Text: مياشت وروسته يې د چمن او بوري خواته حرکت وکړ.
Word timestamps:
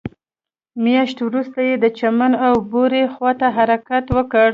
مياشت 0.83 1.17
وروسته 1.27 1.59
يې 1.67 1.75
د 1.83 1.85
چمن 1.99 2.31
او 2.47 2.53
بوري 2.71 3.03
خواته 3.13 3.47
حرکت 3.57 4.05
وکړ. 4.15 4.49